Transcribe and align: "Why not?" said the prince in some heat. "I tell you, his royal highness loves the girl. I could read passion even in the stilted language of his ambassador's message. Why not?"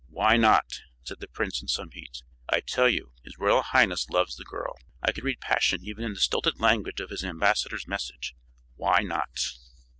"Why 0.09 0.35
not?" 0.35 0.81
said 1.03 1.19
the 1.19 1.27
prince 1.27 1.61
in 1.61 1.67
some 1.67 1.91
heat. 1.91 2.23
"I 2.49 2.61
tell 2.61 2.89
you, 2.89 3.11
his 3.23 3.37
royal 3.37 3.61
highness 3.61 4.09
loves 4.09 4.35
the 4.35 4.43
girl. 4.43 4.75
I 5.03 5.11
could 5.11 5.23
read 5.23 5.39
passion 5.39 5.81
even 5.83 6.03
in 6.03 6.13
the 6.15 6.19
stilted 6.19 6.59
language 6.59 6.99
of 6.99 7.11
his 7.11 7.23
ambassador's 7.23 7.87
message. 7.87 8.35
Why 8.77 9.01
not?" 9.03 9.29